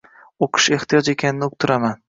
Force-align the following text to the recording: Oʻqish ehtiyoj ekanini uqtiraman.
Oʻqish 0.47 0.71
ehtiyoj 0.79 1.13
ekanini 1.15 1.51
uqtiraman. 1.53 1.99